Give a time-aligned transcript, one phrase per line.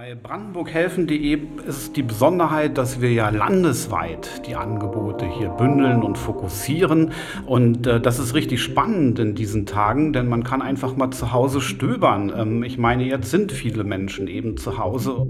[0.00, 7.10] Bei brandenburghelfen.de ist die Besonderheit, dass wir ja landesweit die Angebote hier bündeln und fokussieren.
[7.46, 11.32] Und äh, das ist richtig spannend in diesen Tagen, denn man kann einfach mal zu
[11.32, 12.32] Hause stöbern.
[12.32, 15.26] Ähm, ich meine, jetzt sind viele Menschen eben zu Hause.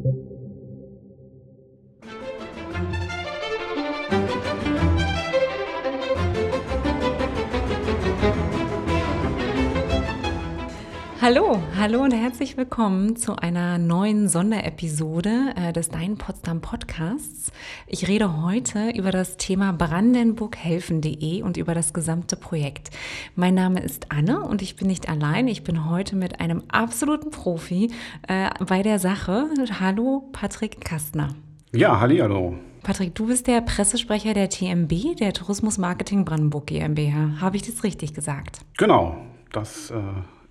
[11.31, 17.53] Hallo, hallo und herzlich willkommen zu einer neuen Sonderepisode äh, des Dein Potsdam Podcasts.
[17.87, 22.89] Ich rede heute über das Thema brandenburghelfen.de und über das gesamte Projekt.
[23.37, 25.49] Mein Name ist Anne und ich bin nicht allein.
[25.49, 27.91] Ich bin heute mit einem absoluten Profi
[28.27, 29.51] äh, bei der Sache.
[29.81, 31.35] Hallo, Patrick Kastner.
[31.75, 32.55] Ja, halli, hallo.
[32.83, 37.39] Patrick, du bist der Pressesprecher der TMB, der Tourismus Marketing Brandenburg GmbH.
[37.43, 38.61] Habe ich das richtig gesagt?
[38.79, 39.19] Genau,
[39.53, 39.91] das.
[39.91, 39.97] Äh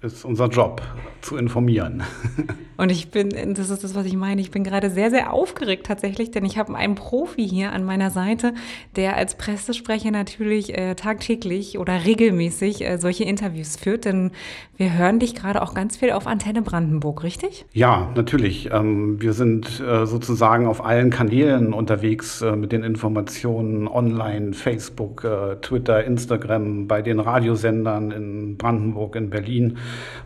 [0.01, 0.81] ist unser Job,
[1.21, 2.03] zu informieren.
[2.77, 5.87] Und ich bin, das ist das, was ich meine, ich bin gerade sehr, sehr aufgeregt
[5.87, 8.53] tatsächlich, denn ich habe einen Profi hier an meiner Seite,
[8.95, 14.31] der als Pressesprecher natürlich äh, tagtäglich oder regelmäßig äh, solche Interviews führt, denn
[14.77, 17.65] wir hören dich gerade auch ganz viel auf Antenne Brandenburg, richtig?
[17.73, 18.69] Ja, natürlich.
[18.71, 25.23] Ähm, wir sind äh, sozusagen auf allen Kanälen unterwegs äh, mit den Informationen online, Facebook,
[25.23, 29.79] äh, Twitter, Instagram, bei den Radiosendern in Brandenburg, in Berlin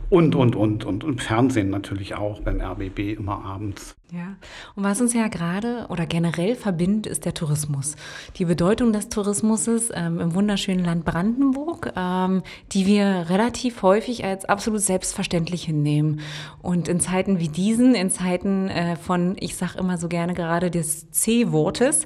[0.09, 3.95] und, und, und, und, und Fernsehen natürlich auch beim RBB immer abends.
[4.13, 4.35] Ja,
[4.75, 7.95] und was uns ja gerade oder generell verbindet, ist der Tourismus.
[8.35, 14.43] Die Bedeutung des Tourismus ähm, im wunderschönen Land Brandenburg, ähm, die wir relativ häufig als
[14.43, 16.19] absolut selbstverständlich hinnehmen.
[16.61, 20.69] Und in Zeiten wie diesen, in Zeiten äh, von, ich sage immer so gerne gerade
[20.69, 22.05] des C-Wortes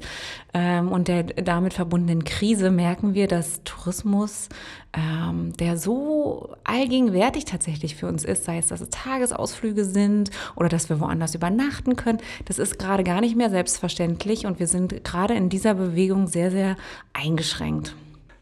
[0.53, 4.49] ähm, und der damit verbundenen Krise, merken wir, dass Tourismus,
[4.93, 10.69] ähm, der so allgegenwärtig tatsächlich für uns ist, sei es, dass es Tagesausflüge sind oder
[10.69, 12.19] dass wir woanders übernachten können.
[12.45, 16.51] Das ist gerade gar nicht mehr selbstverständlich und wir sind gerade in dieser Bewegung sehr,
[16.51, 16.75] sehr
[17.13, 17.95] eingeschränkt.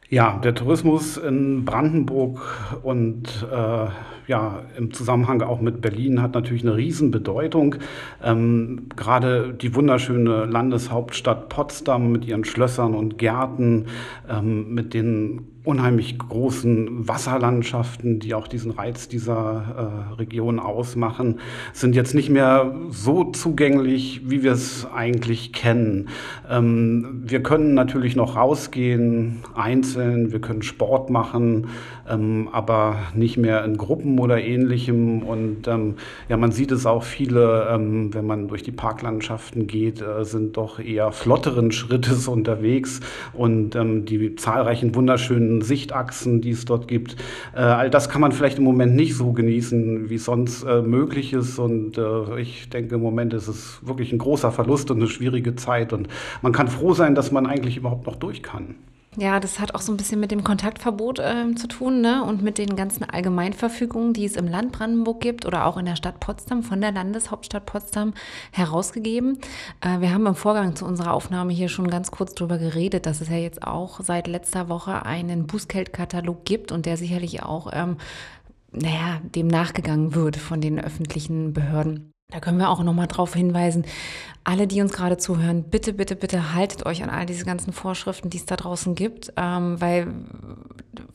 [0.10, 2.39] Ja, der Tourismus in Brandenburg
[2.83, 3.88] und äh,
[4.27, 7.76] ja, im Zusammenhang auch mit Berlin hat natürlich eine Riesenbedeutung.
[8.23, 13.88] Ähm, gerade die wunderschöne Landeshauptstadt Potsdam mit ihren Schlössern und Gärten,
[14.30, 21.40] ähm, mit den unheimlich großen Wasserlandschaften, die auch diesen Reiz dieser äh, Region ausmachen,
[21.72, 26.10] sind jetzt nicht mehr so zugänglich, wie wir es eigentlich kennen.
[26.50, 31.68] Ähm, wir können natürlich noch rausgehen, einzeln, wir können Sport machen,
[32.09, 35.23] ähm, aber nicht mehr in Gruppen oder ähnlichem.
[35.23, 35.95] Und ähm,
[36.30, 40.58] ja, man sieht es auch viele, ähm, wenn man durch die Parklandschaften geht, äh, sind
[40.58, 42.99] doch eher flotteren Schrittes unterwegs
[43.33, 47.15] und ähm, die zahlreichen wunderschönen Sichtachsen, die es dort gibt.
[47.55, 50.81] Äh, all das kann man vielleicht im Moment nicht so genießen, wie es sonst äh,
[50.81, 51.59] möglich ist.
[51.59, 55.55] Und äh, ich denke, im Moment ist es wirklich ein großer Verlust und eine schwierige
[55.55, 55.93] Zeit.
[55.93, 56.08] Und
[56.41, 58.75] man kann froh sein, dass man eigentlich überhaupt noch durch kann.
[59.16, 62.24] Ja, das hat auch so ein bisschen mit dem Kontaktverbot äh, zu tun ne?
[62.24, 65.96] und mit den ganzen Allgemeinverfügungen, die es im Land Brandenburg gibt oder auch in der
[65.96, 68.14] Stadt Potsdam von der Landeshauptstadt Potsdam
[68.52, 69.38] herausgegeben.
[69.82, 73.22] Äh, wir haben im Vorgang zu unserer Aufnahme hier schon ganz kurz darüber geredet, dass
[73.22, 77.98] es ja jetzt auch seit letzter Woche einen Bußgeldkatalog gibt und der sicherlich auch, ähm,
[78.72, 82.13] naja, dem nachgegangen wird von den öffentlichen Behörden.
[82.33, 83.86] Da können wir auch nochmal darauf hinweisen,
[84.44, 88.30] alle, die uns gerade zuhören, bitte, bitte, bitte haltet euch an all diese ganzen Vorschriften,
[88.30, 90.08] die es da draußen gibt, ähm, weil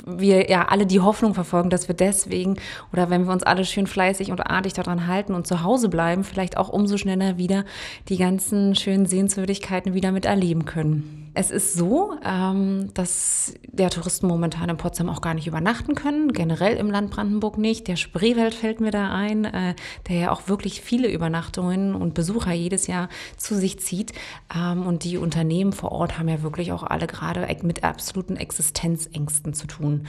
[0.06, 2.56] wir ja alle die Hoffnung verfolgen, dass wir deswegen
[2.93, 6.23] oder wenn wir uns alle schön fleißig und artig daran halten und zu Hause bleiben,
[6.25, 7.65] vielleicht auch umso schneller wieder
[8.09, 11.28] die ganzen schönen Sehenswürdigkeiten wieder miterleben können.
[11.41, 16.32] Es ist so, ähm, dass der Touristen momentan in Potsdam auch gar nicht übernachten können,
[16.32, 17.87] generell im Land Brandenburg nicht.
[17.87, 19.76] Der Spreewald fällt mir da ein, äh,
[20.09, 24.15] der ja auch wirklich viele Übernachtungen und Besucher jedes Jahr zu sich zieht.
[24.53, 29.55] Ähm, und die Unternehmen vor Ort haben ja wirklich auch alle gerade mit absoluten Existenzängsten
[29.55, 30.09] zu tun.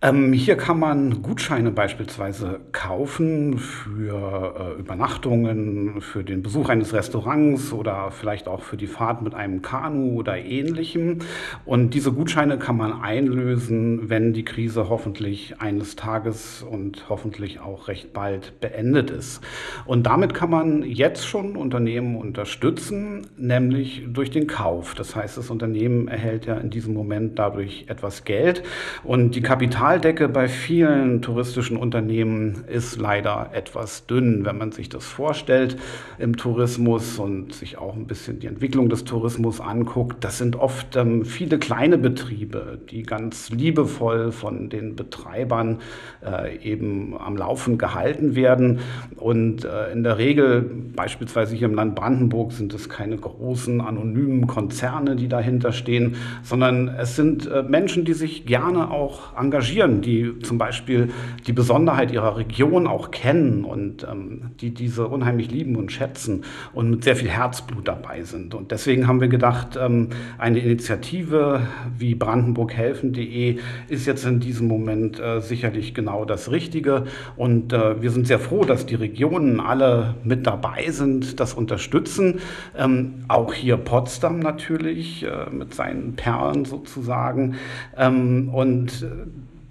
[0.03, 7.71] Ähm, hier kann man Gutscheine beispielsweise kaufen für äh, Übernachtungen, für den Besuch eines Restaurants
[7.71, 11.19] oder vielleicht auch für die Fahrt mit einem Kanu oder ähnlichem.
[11.63, 17.87] Und diese Gutscheine kann man einlösen, wenn die Krise hoffentlich eines Tages und hoffentlich auch
[17.87, 19.41] recht bald beendet ist.
[19.85, 24.95] Und damit kann man jetzt schon Unternehmen unterstützen, nämlich durch den Kauf.
[24.95, 28.63] Das heißt, das Unternehmen erhält ja in diesem Moment dadurch etwas Geld
[29.05, 34.89] und die Kapital Bestrahldecke bei vielen touristischen Unternehmen ist leider etwas dünn, wenn man sich
[34.89, 35.77] das vorstellt
[36.17, 40.23] im Tourismus und sich auch ein bisschen die Entwicklung des Tourismus anguckt.
[40.23, 45.77] Das sind oft ähm, viele kleine Betriebe, die ganz liebevoll von den Betreibern
[46.25, 48.79] äh, eben am Laufen gehalten werden.
[49.15, 54.47] Und äh, in der Regel, beispielsweise hier im Land Brandenburg, sind es keine großen anonymen
[54.47, 60.39] Konzerne, die dahinter stehen, sondern es sind äh, Menschen, die sich gerne auch engagieren, die
[60.39, 61.09] zum Beispiel
[61.47, 66.43] die Besonderheit ihrer Region auch kennen und ähm, die diese unheimlich lieben und schätzen
[66.73, 68.53] und mit sehr viel Herzblut dabei sind.
[68.53, 71.61] Und deswegen haben wir gedacht, ähm, eine Initiative
[71.97, 73.57] wie brandenburghelfen.de
[73.87, 77.05] ist jetzt in diesem Moment äh, sicherlich genau das Richtige.
[77.35, 82.39] Und äh, wir sind sehr froh, dass die Regionen alle mit dabei sind, das unterstützen.
[82.77, 87.55] Ähm, auch hier Potsdam natürlich äh, mit seinen Perlen sozusagen.
[87.97, 89.05] Ähm, und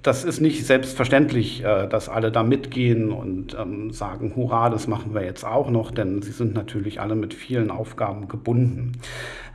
[0.03, 5.15] das ist nicht selbstverständlich, äh, dass alle da mitgehen und ähm, sagen, hurra, das machen
[5.15, 8.93] wir jetzt auch noch, denn sie sind natürlich alle mit vielen Aufgaben gebunden.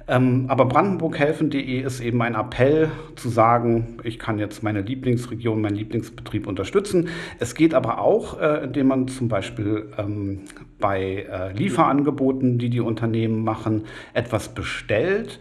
[0.10, 5.76] Ähm, aber brandenburghelfen.de ist eben ein Appell zu sagen, ich kann jetzt meine Lieblingsregion, meinen
[5.76, 7.10] Lieblingsbetrieb unterstützen.
[7.40, 10.44] Es geht aber auch, äh, indem man zum Beispiel ähm,
[10.80, 13.84] bei äh, Lieferangeboten, die die Unternehmen machen,
[14.14, 15.40] etwas bestellt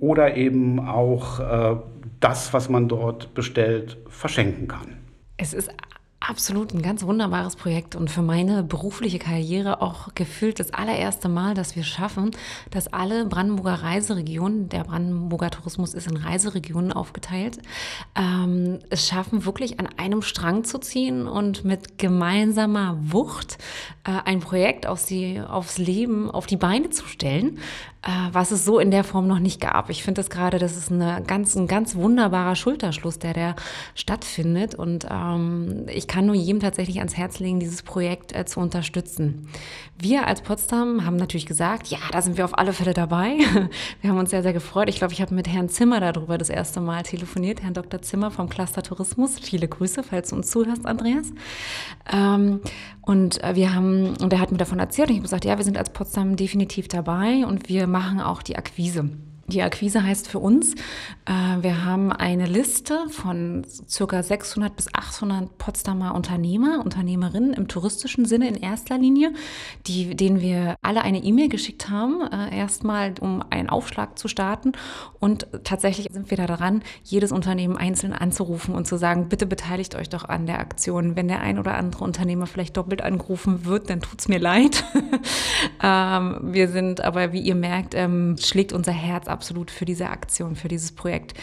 [0.00, 1.40] oder eben auch
[2.24, 4.96] das, was man dort bestellt, verschenken kann.
[5.36, 5.70] Es ist
[6.26, 11.52] Absolut, ein ganz wunderbares Projekt und für meine berufliche Karriere auch gefühlt das allererste Mal,
[11.52, 12.30] dass wir schaffen,
[12.70, 17.58] dass alle Brandenburger Reiseregionen, der Brandenburger Tourismus ist in Reiseregionen aufgeteilt,
[18.14, 23.58] ähm, es schaffen, wirklich an einem Strang zu ziehen und mit gemeinsamer Wucht
[24.04, 27.58] äh, ein Projekt aus die, aufs Leben, auf die Beine zu stellen,
[28.00, 29.90] äh, was es so in der Form noch nicht gab.
[29.90, 33.56] Ich finde das gerade, das ist eine ganz, ein ganz wunderbarer Schulterschluss, der da
[33.94, 38.60] stattfindet und ähm, ich kann nur jedem tatsächlich ans Herz legen, dieses Projekt äh, zu
[38.60, 39.48] unterstützen.
[39.98, 43.38] Wir als Potsdam haben natürlich gesagt, ja, da sind wir auf alle Fälle dabei.
[44.00, 44.88] Wir haben uns sehr, sehr gefreut.
[44.88, 48.02] Ich glaube, ich habe mit Herrn Zimmer darüber das erste Mal telefoniert, Herrn Dr.
[48.02, 49.38] Zimmer vom Cluster Tourismus.
[49.38, 51.32] Viele Grüße, falls du uns zuhörst, Andreas.
[52.12, 52.60] Ähm,
[53.02, 55.56] und äh, wir haben, und er hat mir davon erzählt und ich habe gesagt, ja,
[55.56, 59.10] wir sind als Potsdam definitiv dabei und wir machen auch die Akquise.
[59.48, 60.74] Die Akquise heißt für uns,
[61.26, 68.24] äh, wir haben eine Liste von circa 600 bis 800 Potsdamer Unternehmer, Unternehmerinnen im touristischen
[68.24, 69.34] Sinne in erster Linie,
[69.86, 74.72] die, denen wir alle eine E-Mail geschickt haben, äh, erstmal um einen Aufschlag zu starten.
[75.20, 79.94] Und tatsächlich sind wir da dran, jedes Unternehmen einzeln anzurufen und zu sagen, bitte beteiligt
[79.94, 81.16] euch doch an der Aktion.
[81.16, 84.84] Wenn der ein oder andere Unternehmer vielleicht doppelt angerufen wird, dann tut es mir leid.
[85.82, 90.56] ähm, wir sind aber, wie ihr merkt, ähm, schlägt unser Herz absolut für diese Aktion,
[90.56, 91.34] für dieses Projekt.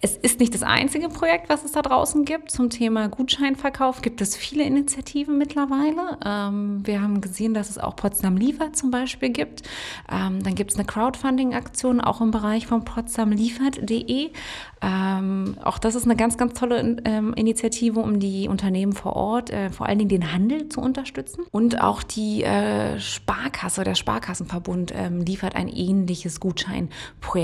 [0.00, 2.50] Es ist nicht das einzige Projekt, was es da draußen gibt.
[2.50, 6.16] Zum Thema Gutscheinverkauf gibt es viele Initiativen mittlerweile.
[6.24, 9.62] Ähm, wir haben gesehen, dass es auch Potsdam liefert zum Beispiel gibt.
[10.10, 14.30] Ähm, dann gibt es eine Crowdfunding-Aktion auch im Bereich von potsdamliefert.de.
[14.82, 19.50] Ähm, auch das ist eine ganz, ganz tolle ähm, Initiative, um die Unternehmen vor Ort,
[19.50, 21.44] äh, vor allen Dingen den Handel zu unterstützen.
[21.50, 27.39] Und auch die äh, Sparkasse, der Sparkassenverbund ähm, liefert ein ähnliches Gutscheinprojekt.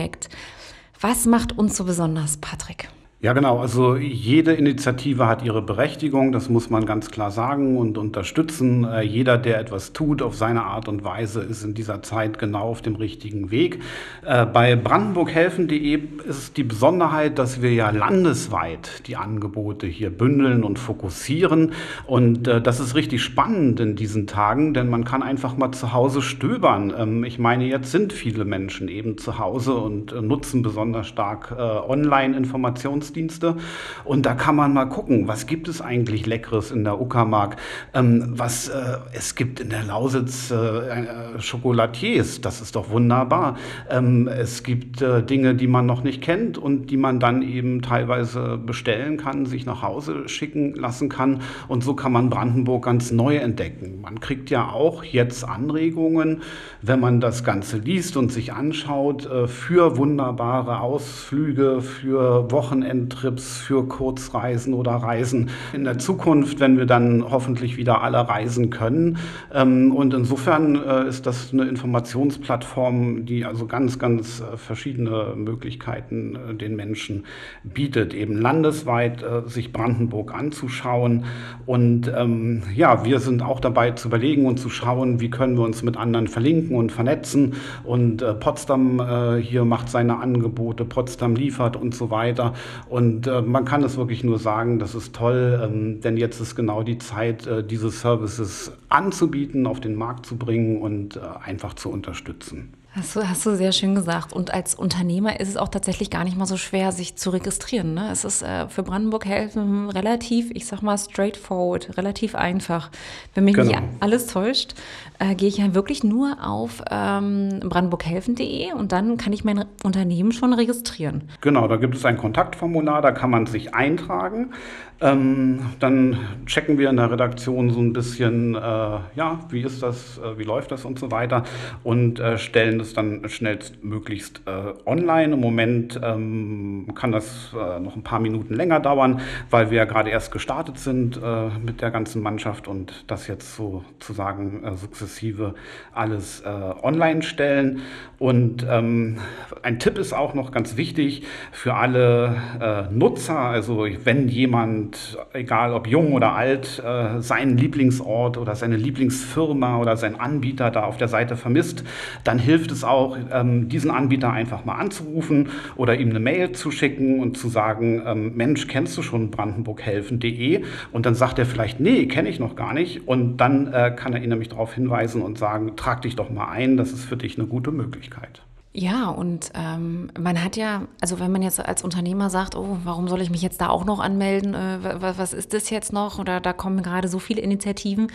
[1.00, 2.88] Was macht uns so besonders, Patrick?
[3.26, 3.58] Ja, genau.
[3.58, 8.84] Also jede Initiative hat ihre Berechtigung, das muss man ganz klar sagen und unterstützen.
[8.84, 12.68] Äh, jeder, der etwas tut auf seine Art und Weise, ist in dieser Zeit genau
[12.68, 13.80] auf dem richtigen Weg.
[14.24, 20.78] Äh, bei brandenburghelfen.de ist die Besonderheit, dass wir ja landesweit die Angebote hier bündeln und
[20.78, 21.72] fokussieren.
[22.06, 25.92] Und äh, das ist richtig spannend in diesen Tagen, denn man kann einfach mal zu
[25.92, 26.94] Hause stöbern.
[26.96, 33.15] Ähm, ich meine, jetzt sind viele Menschen eben zu Hause und nutzen besonders stark Online-Informations
[33.16, 33.56] Informationsdienste.
[34.04, 37.56] Und da kann man mal gucken, was gibt es eigentlich Leckeres in der Uckermark,
[37.94, 43.56] ähm, was äh, es gibt in der Lausitz äh, äh, Schokolatiers, das ist doch wunderbar.
[43.90, 47.82] Ähm, es gibt äh, Dinge, die man noch nicht kennt und die man dann eben
[47.82, 51.40] teilweise bestellen kann, sich nach Hause schicken lassen kann.
[51.68, 54.00] Und so kann man Brandenburg ganz neu entdecken.
[54.00, 56.42] Man kriegt ja auch jetzt Anregungen,
[56.82, 63.58] wenn man das Ganze liest und sich anschaut, äh, für wunderbare Ausflüge, für Wochenende Wochenendtrips
[63.58, 69.18] für Kurzreisen oder Reisen in der Zukunft, wenn wir dann hoffentlich wieder alle reisen können.
[69.54, 76.36] Ähm, und insofern äh, ist das eine Informationsplattform, die also ganz, ganz äh, verschiedene Möglichkeiten
[76.36, 77.24] äh, den Menschen
[77.62, 81.24] bietet, eben landesweit sich Brandenburg anzuschauen.
[81.66, 85.64] Und ähm, ja, wir sind auch dabei zu überlegen und zu schauen, wie können wir
[85.64, 87.54] uns mit anderen verlinken und vernetzen.
[87.84, 92.54] Und Potsdam hier macht seine Angebote, Potsdam liefert und so weiter.
[92.88, 96.54] Und äh, man kann es wirklich nur sagen, das ist toll, ähm, denn jetzt ist
[96.54, 101.74] genau die Zeit, äh, diese Services anzubieten, auf den Markt zu bringen und äh, einfach
[101.74, 102.75] zu unterstützen.
[102.96, 104.32] Hast du, hast du sehr schön gesagt.
[104.32, 107.92] Und als Unternehmer ist es auch tatsächlich gar nicht mal so schwer, sich zu registrieren.
[107.92, 108.08] Ne?
[108.10, 112.90] Es ist äh, für Brandenburg helfen relativ, ich sag mal, straightforward, relativ einfach.
[113.34, 113.68] Wenn mich genau.
[113.68, 114.74] nicht alles täuscht,
[115.18, 120.32] äh, gehe ich ja wirklich nur auf ähm, brandenburghelfen.de und dann kann ich mein Unternehmen
[120.32, 121.28] schon registrieren.
[121.42, 124.54] Genau, da gibt es ein Kontaktformular, da kann man sich eintragen.
[124.98, 130.16] Ähm, dann checken wir in der Redaktion so ein bisschen, äh, ja, wie ist das,
[130.16, 131.44] äh, wie läuft das und so weiter
[131.84, 135.34] und äh, stellen das dann schnellstmöglichst äh, online.
[135.34, 139.84] Im Moment ähm, kann das äh, noch ein paar Minuten länger dauern, weil wir ja
[139.84, 145.54] gerade erst gestartet sind äh, mit der ganzen Mannschaft und das jetzt sozusagen sukzessive
[145.92, 147.80] alles online stellen.
[148.18, 149.18] Und ähm,
[149.62, 155.86] ein Tipp ist auch noch ganz wichtig für alle Nutzer, also wenn jemand egal ob
[155.86, 161.08] jung oder alt, äh, seinen Lieblingsort oder seine Lieblingsfirma oder seinen Anbieter da auf der
[161.08, 161.84] Seite vermisst,
[162.24, 166.70] dann hilft es auch, ähm, diesen Anbieter einfach mal anzurufen oder ihm eine Mail zu
[166.70, 170.62] schicken und zu sagen, ähm, Mensch, kennst du schon brandenburghelfen.de?
[170.92, 173.06] Und dann sagt er vielleicht, nee, kenne ich noch gar nicht.
[173.06, 176.48] Und dann äh, kann er ihn nämlich darauf hinweisen und sagen, trag dich doch mal
[176.48, 178.42] ein, das ist für dich eine gute Möglichkeit.
[178.78, 183.08] Ja, und ähm, man hat ja, also wenn man jetzt als Unternehmer sagt, oh, warum
[183.08, 184.52] soll ich mich jetzt da auch noch anmelden?
[184.52, 186.18] Äh, was, was, ist das jetzt noch?
[186.18, 188.08] Oder da kommen gerade so viele Initiativen.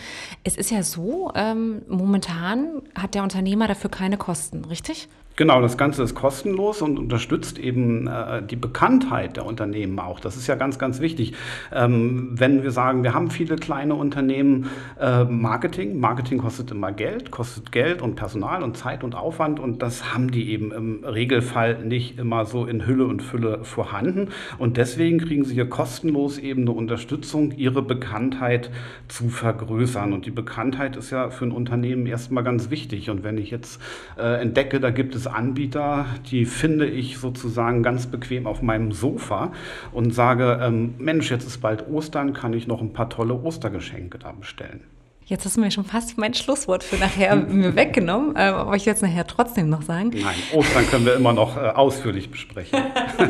[0.44, 5.08] Es ist ja so, ähm, momentan hat der Unternehmer dafür keine Kosten, richtig?
[5.34, 10.20] Genau, das Ganze ist kostenlos und unterstützt eben äh, die Bekanntheit der Unternehmen auch.
[10.20, 11.32] Das ist ja ganz, ganz wichtig.
[11.74, 14.68] Ähm, wenn wir sagen, wir haben viele kleine Unternehmen,
[15.00, 19.80] äh, Marketing, Marketing kostet immer Geld, kostet Geld und Personal und Zeit und Aufwand und
[19.80, 24.28] das haben die eben im Regelfall nicht immer so in Hülle und Fülle vorhanden.
[24.58, 28.70] Und deswegen kriegen sie hier kostenlos eben eine Unterstützung, ihre Bekanntheit
[29.08, 30.12] zu vergrößern.
[30.12, 33.08] Und die Bekanntheit ist ja für ein Unternehmen erstmal ganz wichtig.
[33.08, 33.80] Und wenn ich jetzt
[34.18, 39.52] äh, entdecke, da gibt es Anbieter, die finde ich sozusagen ganz bequem auf meinem Sofa
[39.92, 44.18] und sage, ähm, Mensch, jetzt ist bald Ostern, kann ich noch ein paar tolle Ostergeschenke
[44.18, 44.80] da bestellen.
[45.26, 48.86] Jetzt hast du mir schon fast mein Schlusswort für nachher mir weggenommen, äh, aber ich
[48.86, 50.10] werde es nachher trotzdem noch sagen.
[50.10, 52.78] Nein, Ostern können wir immer noch äh, ausführlich besprechen.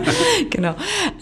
[0.51, 0.75] genau.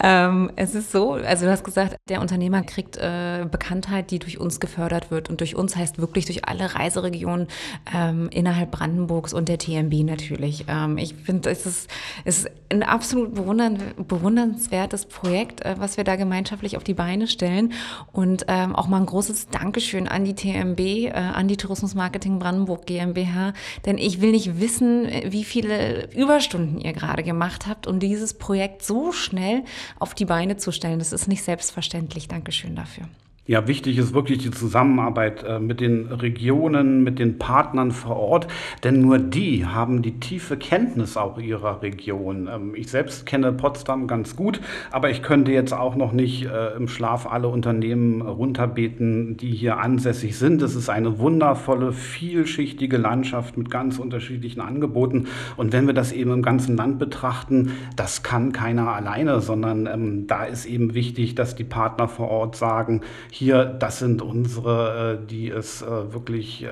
[0.03, 4.39] Ähm, es ist so, also du hast gesagt, der Unternehmer kriegt äh, Bekanntheit, die durch
[4.39, 5.29] uns gefördert wird.
[5.29, 7.49] Und durch uns heißt wirklich durch alle Reiseregionen
[7.95, 10.67] ähm, innerhalb Brandenburgs und der TMB natürlich.
[10.69, 11.91] Ähm, ich finde, es ist,
[12.25, 17.27] es ist ein absolut bewundern, bewundernswertes Projekt, äh, was wir da gemeinschaftlich auf die Beine
[17.27, 17.73] stellen.
[18.13, 22.39] Und ähm, auch mal ein großes Dankeschön an die TMB GmbH, äh, an die Tourismusmarketing
[22.39, 23.53] Brandenburg GmbH,
[23.87, 28.83] denn ich will nicht wissen, wie viele Überstunden ihr gerade gemacht habt, um dieses Projekt
[28.83, 29.65] so schnell
[29.99, 30.99] auf die Beine zu stellen.
[30.99, 32.29] Das ist nicht selbstverständlich.
[32.29, 33.09] Dankeschön dafür.
[33.51, 38.47] Ja, wichtig ist wirklich die Zusammenarbeit äh, mit den Regionen, mit den Partnern vor Ort,
[38.85, 42.49] denn nur die haben die tiefe Kenntnis auch ihrer Region.
[42.49, 44.61] Ähm, ich selbst kenne Potsdam ganz gut,
[44.93, 49.79] aber ich könnte jetzt auch noch nicht äh, im Schlaf alle Unternehmen runterbeten, die hier
[49.79, 50.63] ansässig sind.
[50.63, 55.27] Es ist eine wundervolle, vielschichtige Landschaft mit ganz unterschiedlichen Angeboten.
[55.57, 60.29] Und wenn wir das eben im ganzen Land betrachten, das kann keiner alleine, sondern ähm,
[60.29, 63.01] da ist eben wichtig, dass die Partner vor Ort sagen,
[63.41, 66.69] hier, das sind unsere, äh, die es äh, wirklich äh,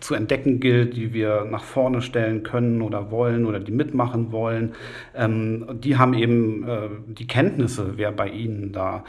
[0.00, 4.74] zu entdecken gilt, die wir nach vorne stellen können oder wollen oder die mitmachen wollen.
[5.14, 6.66] Ähm, die haben eben
[7.06, 9.04] die Kenntnisse, wer bei Ihnen da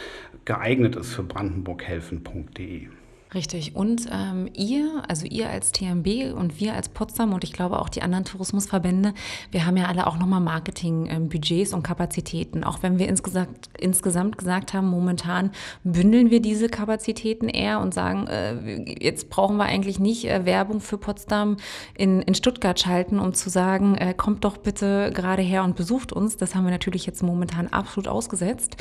[0.46, 2.88] geeignet ist für brandenburghelfen.de.
[3.34, 3.78] Richtig.
[3.78, 7.88] Und ähm, ihr, also ihr als TMB und wir als Potsdam und ich glaube auch
[7.88, 9.14] die anderen Tourismusverbände,
[9.52, 12.66] wir haben ja alle auch nochmal Marketingbudgets ähm, und Kapazitäten.
[12.66, 15.52] Auch wenn wir insgesamt, insgesamt gesagt haben, momentan
[15.86, 20.82] bündeln wir diese Kapazitäten eher und sagen, äh, jetzt brauchen wir eigentlich nicht äh, Werbung
[20.82, 21.56] für Potsdam
[21.96, 26.12] in, in Stuttgart schalten, um zu sagen, äh, kommt doch bitte gerade her und besucht
[26.12, 26.36] uns.
[26.36, 28.76] Das haben wir natürlich jetzt momentan absolut ausgesetzt.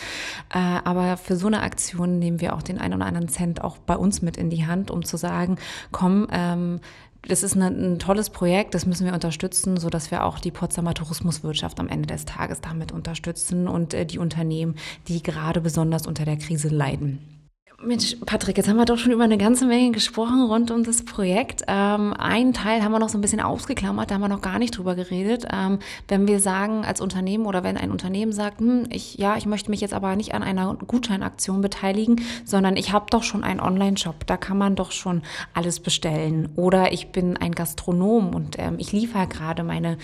[0.53, 3.79] Äh, aber für so eine Aktion nehmen wir auch den einen oder anderen Cent auch
[3.79, 5.57] bei uns mit in die Hand, um zu sagen,
[5.93, 6.81] komm, ähm,
[7.23, 10.95] das ist eine, ein tolles Projekt, das müssen wir unterstützen, sodass wir auch die Potsdamer
[10.95, 14.77] Tourismuswirtschaft am Ende des Tages damit unterstützen und äh, die Unternehmen,
[15.09, 17.40] die gerade besonders unter der Krise leiden.
[17.83, 21.03] Mensch, Patrick, jetzt haben wir doch schon über eine ganze Menge gesprochen rund um das
[21.03, 21.63] Projekt.
[21.67, 24.59] Ähm, einen Teil haben wir noch so ein bisschen ausgeklammert, da haben wir noch gar
[24.59, 25.47] nicht drüber geredet.
[25.51, 29.47] Ähm, wenn wir sagen als Unternehmen oder wenn ein Unternehmen sagt, hm, ich, ja, ich
[29.47, 33.61] möchte mich jetzt aber nicht an einer Gutscheinaktion beteiligen, sondern ich habe doch schon einen
[33.61, 35.23] Online-Shop, da kann man doch schon
[35.55, 36.51] alles bestellen.
[36.57, 39.97] Oder ich bin ein Gastronom und ähm, ich liefere gerade meine,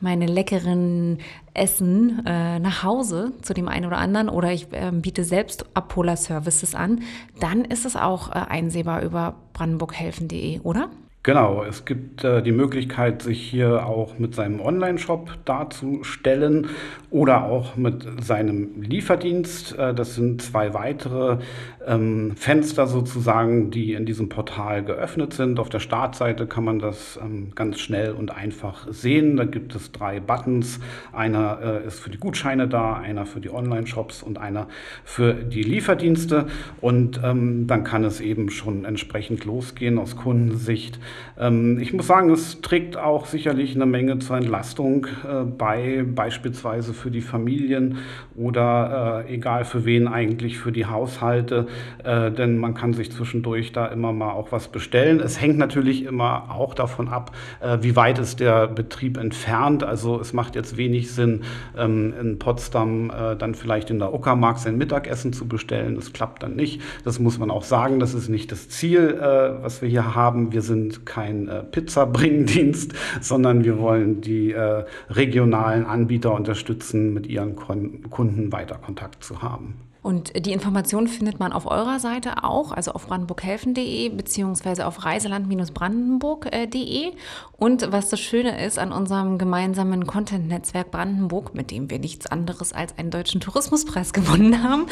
[0.00, 1.18] meine leckeren
[1.54, 6.74] Essen äh, nach Hause zu dem einen oder anderen oder ich äh, biete selbst Abholer-Services
[6.74, 7.02] an,
[7.40, 10.90] dann ist es auch äh, einsehbar über brandenburghelfen.de, oder?
[11.26, 16.68] Genau, es gibt äh, die Möglichkeit, sich hier auch mit seinem Online-Shop darzustellen
[17.08, 19.78] oder auch mit seinem Lieferdienst.
[19.78, 21.38] Äh, das sind zwei weitere
[21.86, 25.58] ähm, Fenster sozusagen, die in diesem Portal geöffnet sind.
[25.58, 29.38] Auf der Startseite kann man das ähm, ganz schnell und einfach sehen.
[29.38, 30.78] Da gibt es drei Buttons.
[31.14, 34.68] Einer äh, ist für die Gutscheine da, einer für die Online-Shops und einer
[35.04, 36.48] für die Lieferdienste.
[36.82, 40.98] Und ähm, dann kann es eben schon entsprechend losgehen aus Kundensicht.
[41.38, 46.94] Ähm, ich muss sagen, es trägt auch sicherlich eine Menge zur Entlastung äh, bei, beispielsweise
[46.94, 47.98] für die Familien
[48.36, 51.66] oder äh, egal für wen eigentlich, für die Haushalte,
[52.02, 55.20] äh, denn man kann sich zwischendurch da immer mal auch was bestellen.
[55.20, 59.84] Es hängt natürlich immer auch davon ab, äh, wie weit ist der Betrieb entfernt.
[59.84, 61.42] Also es macht jetzt wenig Sinn,
[61.76, 65.94] ähm, in Potsdam äh, dann vielleicht in der Uckermark sein Mittagessen zu bestellen.
[65.94, 66.80] Das klappt dann nicht.
[67.04, 68.00] Das muss man auch sagen.
[68.00, 70.52] Das ist nicht das Ziel, äh, was wir hier haben.
[70.52, 77.56] Wir sind kein äh, Pizzabringdienst, sondern wir wollen die äh, regionalen Anbieter unterstützen, mit ihren
[77.56, 79.74] Kunden weiter Kontakt zu haben.
[80.04, 87.12] Und die Informationen findet man auf eurer Seite auch, also auf brandenburghelfen.de beziehungsweise auf reiseland-brandenburg.de.
[87.56, 92.74] Und was das Schöne ist an unserem gemeinsamen Content-Netzwerk Brandenburg, mit dem wir nichts anderes
[92.74, 94.88] als einen deutschen Tourismuspreis gewonnen haben,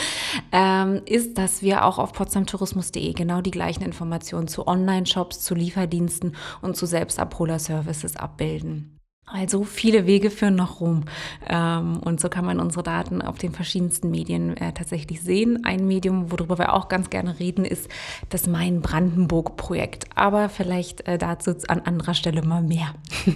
[0.50, 6.37] ähm, ist, dass wir auch auf potsdamtourismus.de genau die gleichen Informationen zu Online-Shops, zu Lieferdiensten
[6.62, 9.01] und zu Selbstabholer-Services abbilden.
[9.26, 11.05] Also viele Wege führen nach Rom.
[11.49, 15.64] Ähm, und so kann man unsere Daten auf den verschiedensten Medien äh, tatsächlich sehen.
[15.64, 17.88] Ein Medium, worüber wir auch ganz gerne reden, ist
[18.29, 20.07] das Main Brandenburg-Projekt.
[20.17, 22.95] Aber vielleicht äh, dazu an anderer Stelle mal mehr.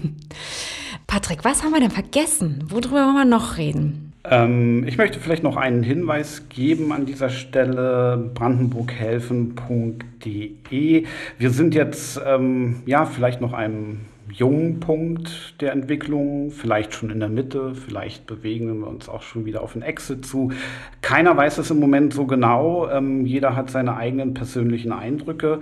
[1.06, 2.64] Patrick, was haben wir denn vergessen?
[2.68, 4.12] Worüber wollen wir noch reden?
[4.24, 11.06] Ähm, ich möchte vielleicht noch einen Hinweis geben an dieser Stelle: brandenburghelfen.de.
[11.38, 17.20] Wir sind jetzt ähm, ja vielleicht noch einem jungen Punkt der Entwicklung, vielleicht schon in
[17.20, 20.52] der Mitte, vielleicht bewegen wir uns auch schon wieder auf den Exit zu.
[21.02, 22.88] Keiner weiß es im Moment so genau.
[22.90, 25.60] Ähm, jeder hat seine eigenen persönlichen Eindrücke.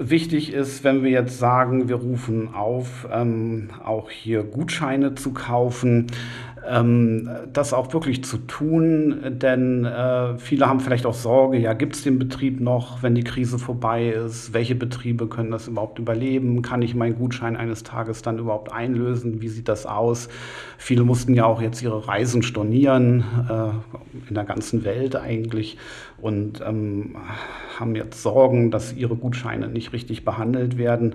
[0.00, 6.06] Wichtig ist, wenn wir jetzt sagen, wir rufen auf, ähm, auch hier Gutscheine zu kaufen,
[6.68, 11.96] ähm, das auch wirklich zu tun, denn äh, viele haben vielleicht auch Sorge, ja, gibt
[11.96, 14.52] es den Betrieb noch, wenn die Krise vorbei ist?
[14.52, 16.62] Welche Betriebe können das überhaupt überleben?
[16.62, 19.40] Kann ich meinen Gutschein eines Tages dann überhaupt einlösen?
[19.40, 20.28] Wie sieht das aus?
[20.76, 25.78] Viele mussten ja auch jetzt ihre Reisen stornieren, äh, in der ganzen Welt eigentlich,
[26.20, 27.16] und ähm,
[27.78, 31.14] haben jetzt Sorgen, dass ihre Gutscheine nicht richtig behandelt werden.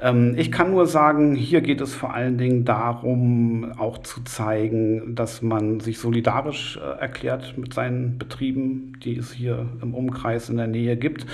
[0.00, 5.14] Ähm, ich kann nur sagen, hier geht es vor allen Dingen darum, auch zu zeigen,
[5.14, 10.56] dass man sich solidarisch äh, erklärt mit seinen Betrieben, die es hier im Umkreis in
[10.56, 11.26] der Nähe gibt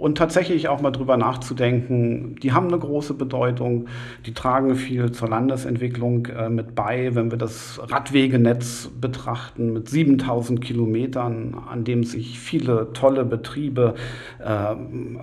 [0.00, 3.84] und tatsächlich auch mal drüber nachzudenken, die haben eine große Bedeutung,
[4.24, 7.14] die tragen viel zur Landesentwicklung äh, mit bei.
[7.14, 13.94] Wenn wir das Radwegenetz betrachten mit 7000 Kilometern, an dem sich viele tolle Betriebe
[14.38, 14.44] äh,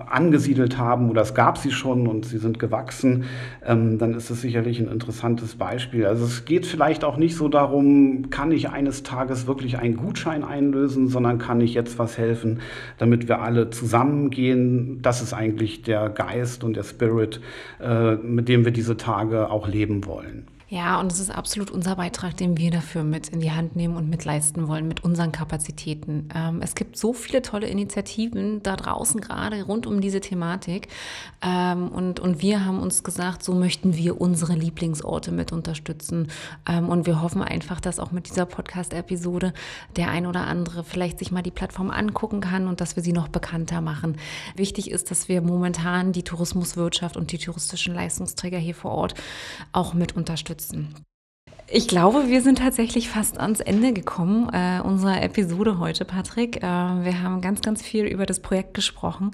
[0.06, 3.24] angesiedelt haben oder es gab sie schon und sie sind gewachsen,
[3.66, 6.06] ähm, dann ist es sicherlich ein interessantes Beispiel.
[6.06, 10.44] Also es geht vielleicht auch nicht so darum, kann ich eines Tages wirklich einen Gutschein
[10.44, 12.60] einlösen, sondern kann ich jetzt was helfen,
[12.98, 14.67] damit wir alle zusammengehen
[15.02, 17.40] das ist eigentlich der Geist und der Spirit,
[17.80, 20.46] äh, mit dem wir diese Tage auch leben wollen.
[20.70, 23.96] Ja, und es ist absolut unser Beitrag, den wir dafür mit in die Hand nehmen
[23.96, 26.28] und mitleisten wollen mit unseren Kapazitäten.
[26.34, 30.88] Ähm, es gibt so viele tolle Initiativen da draußen gerade rund um diese Thematik.
[31.40, 36.28] Ähm, und, und wir haben uns gesagt, so möchten wir unsere Lieblingsorte mit unterstützen.
[36.68, 39.54] Ähm, und wir hoffen einfach, dass auch mit dieser Podcast-Episode
[39.96, 43.14] der ein oder andere vielleicht sich mal die Plattform angucken kann und dass wir sie
[43.14, 44.18] noch bekannter machen.
[44.54, 49.14] Wichtig ist, dass wir momentan die Tourismuswirtschaft und die touristischen Leistungsträger hier vor Ort
[49.72, 50.94] auch mit unterstützen unterstützen.
[51.70, 56.62] Ich glaube, wir sind tatsächlich fast ans Ende gekommen äh, unserer Episode heute, Patrick.
[56.62, 59.32] Äh, wir haben ganz, ganz viel über das Projekt gesprochen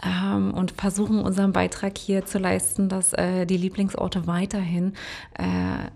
[0.00, 4.92] ähm, und versuchen unseren Beitrag hier zu leisten, dass äh, die Lieblingsorte weiterhin
[5.34, 5.42] äh,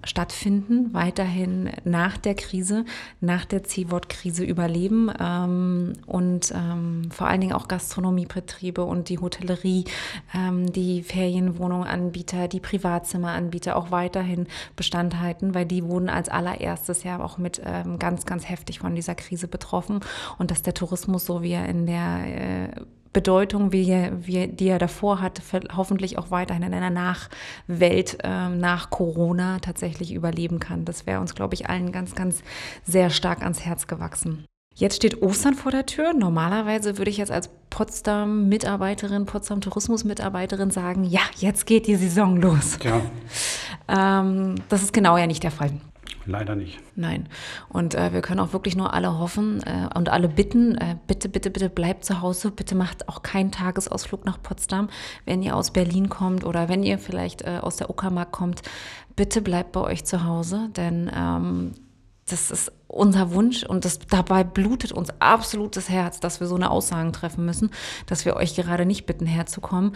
[0.05, 2.85] stattfinden, weiterhin nach der Krise,
[3.21, 9.85] nach der C-Wort-Krise überleben ähm, und ähm, vor allen Dingen auch Gastronomiebetriebe und die Hotellerie,
[10.35, 17.03] ähm, die Ferienwohnunganbieter, die Privatzimmeranbieter auch weiterhin Bestand halten, weil die die wurden als allererstes
[17.03, 20.01] ja auch mit ähm, ganz, ganz heftig von dieser Krise betroffen
[20.39, 22.69] und dass der Tourismus, so wie er in der äh,
[23.13, 25.43] Bedeutung, wie, wie, die er davor hatte,
[25.77, 30.87] hoffentlich auch weiterhin in einer Nachwelt äh, nach Corona tatsächlich überleben kann.
[30.87, 32.43] Das wäre uns, glaube ich, allen ganz, ganz
[32.87, 34.47] sehr stark ans Herz gewachsen.
[34.75, 36.13] Jetzt steht Ostern vor der Tür.
[36.13, 42.79] Normalerweise würde ich jetzt als Potsdam-Mitarbeiterin, Potsdam-Tourismus-Mitarbeiterin sagen, ja, jetzt geht die Saison los.
[42.85, 43.01] Ja.
[43.89, 45.73] Ähm, das ist genau ja nicht der Fall.
[46.27, 46.81] Leider nicht.
[46.97, 47.29] Nein.
[47.69, 51.29] Und äh, wir können auch wirklich nur alle hoffen äh, und alle bitten, äh, bitte,
[51.29, 52.51] bitte, bitte bleibt zu Hause.
[52.51, 54.89] Bitte macht auch keinen Tagesausflug nach Potsdam,
[55.25, 58.63] wenn ihr aus Berlin kommt oder wenn ihr vielleicht äh, aus der Uckermark kommt.
[59.15, 61.73] Bitte bleibt bei euch zu Hause, denn ähm,
[62.29, 66.57] das ist unser Wunsch und das, dabei blutet uns absolut das Herz, dass wir so
[66.57, 67.71] eine Aussagen treffen müssen,
[68.07, 69.93] dass wir euch gerade nicht bitten, herzukommen.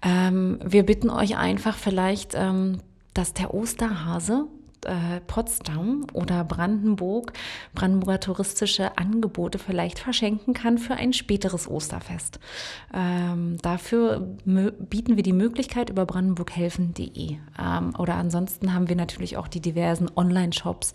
[0.00, 2.78] Ähm, wir bitten euch einfach vielleicht, ähm,
[3.14, 4.46] dass der Osterhase
[4.86, 7.32] äh, Potsdam oder Brandenburg
[7.74, 12.38] Brandenburger touristische Angebote vielleicht verschenken kann für ein späteres Osterfest.
[12.92, 17.36] Ähm, dafür bieten wir die Möglichkeit über brandenburghelfen.de.
[17.58, 20.92] Ähm, oder ansonsten haben wir natürlich auch die diversen Online-Shops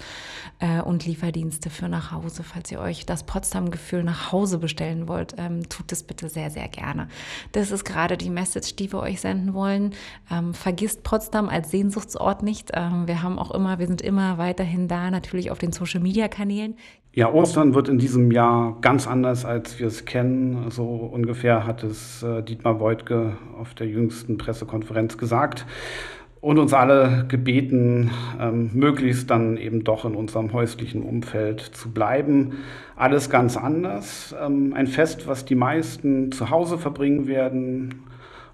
[0.59, 2.43] äh, und Lieferdienste für nach Hause.
[2.43, 6.67] Falls ihr euch das Potsdam-Gefühl nach Hause bestellen wollt, ähm, tut es bitte sehr, sehr
[6.67, 7.07] gerne.
[7.51, 9.93] Das ist gerade die Message, die wir euch senden wollen.
[10.31, 12.71] Ähm, vergisst Potsdam als Sehnsuchtsort nicht.
[12.73, 16.75] Ähm, wir haben auch immer wir sind immer weiterhin da, natürlich auf den Social-Media-Kanälen.
[17.13, 20.69] Ja, Ostern wird in diesem Jahr ganz anders, als wir es kennen.
[20.69, 25.65] So ungefähr hat es äh, Dietmar Beutke auf der jüngsten Pressekonferenz gesagt
[26.41, 32.59] und uns alle gebeten, ähm, möglichst dann eben doch in unserem häuslichen Umfeld zu bleiben.
[32.95, 34.35] Alles ganz anders.
[34.39, 38.03] Ähm, ein Fest, was die meisten zu Hause verbringen werden,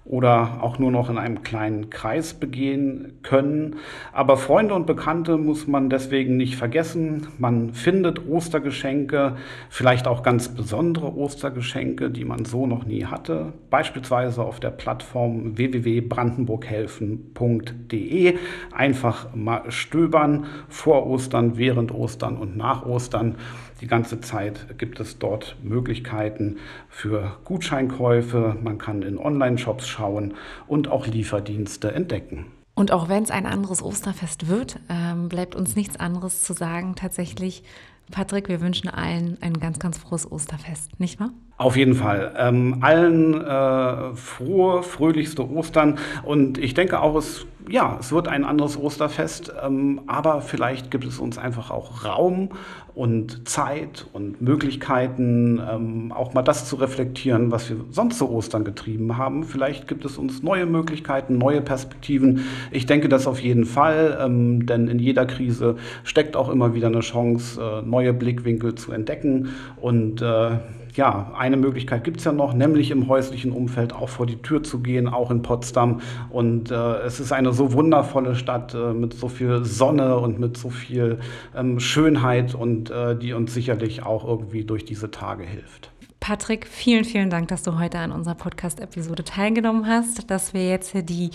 [0.04, 3.76] oder auch nur noch in einem kleinen Kreis begehen können.
[4.12, 7.28] Aber Freunde und Bekannte muss man deswegen nicht vergessen.
[7.38, 9.36] Man findet Ostergeschenke,
[9.70, 15.56] vielleicht auch ganz besondere Ostergeschenke, die man so noch nie hatte, beispielsweise auf der Plattform
[15.56, 18.34] www.brandenburghelfen.de.
[18.72, 23.36] Einfach mal stöbern vor Ostern, während Ostern und nach Ostern.
[23.80, 28.56] Die ganze Zeit gibt es dort Möglichkeiten für Gutscheinkäufe.
[28.62, 30.34] Man kann in Online-Shops schauen
[30.66, 32.46] und auch Lieferdienste entdecken.
[32.74, 36.96] Und auch wenn es ein anderes Osterfest wird, ähm, bleibt uns nichts anderes zu sagen.
[36.96, 37.62] Tatsächlich,
[38.10, 41.30] Patrick, wir wünschen allen ein ganz, ganz frohes Osterfest, nicht wahr?
[41.56, 42.34] Auf jeden Fall.
[42.36, 45.98] Ähm, allen äh, frohe, fröhlichste Ostern.
[46.24, 49.54] Und ich denke auch, es, ja, es wird ein anderes Osterfest.
[49.64, 52.48] Ähm, aber vielleicht gibt es uns einfach auch Raum
[52.96, 58.64] und Zeit und Möglichkeiten, ähm, auch mal das zu reflektieren, was wir sonst zu Ostern
[58.64, 59.44] getrieben haben.
[59.44, 62.46] Vielleicht gibt es uns neue Möglichkeiten, neue Perspektiven.
[62.72, 66.88] Ich denke das auf jeden Fall, ähm, denn in jeder Krise steckt auch immer wieder
[66.88, 69.50] eine Chance, äh, neue Blickwinkel zu entdecken.
[69.80, 70.58] Und äh,
[70.94, 74.62] ja, eine Möglichkeit gibt es ja noch, nämlich im häuslichen Umfeld auch vor die Tür
[74.62, 76.00] zu gehen, auch in Potsdam.
[76.30, 80.56] Und äh, es ist eine so wundervolle Stadt äh, mit so viel Sonne und mit
[80.56, 81.18] so viel
[81.56, 85.90] ähm, Schönheit und äh, die uns sicherlich auch irgendwie durch diese Tage hilft.
[86.20, 90.94] Patrick, vielen, vielen Dank, dass du heute an unserer Podcast-Episode teilgenommen hast, dass wir jetzt
[90.94, 91.30] die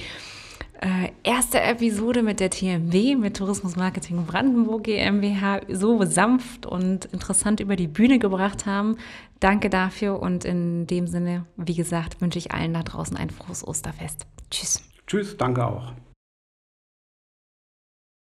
[0.81, 7.59] äh, erste Episode mit der TMW, mit Tourismus Marketing Brandenburg GmbH, so sanft und interessant
[7.59, 8.97] über die Bühne gebracht haben.
[9.39, 13.67] Danke dafür und in dem Sinne, wie gesagt, wünsche ich allen da draußen ein frohes
[13.67, 14.25] Osterfest.
[14.51, 14.81] Tschüss.
[15.05, 15.93] Tschüss, danke auch.